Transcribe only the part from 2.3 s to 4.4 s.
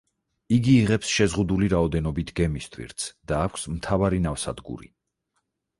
გემის ტვირთს და აქვს მთავარი